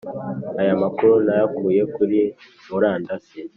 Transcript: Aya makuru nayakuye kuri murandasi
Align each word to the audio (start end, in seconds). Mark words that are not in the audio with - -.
Aya 0.61 0.73
makuru 0.83 1.13
nayakuye 1.25 1.81
kuri 1.95 2.19
murandasi 2.69 3.37